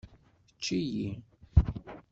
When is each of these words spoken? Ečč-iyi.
Ečč-iyi. 0.51 1.07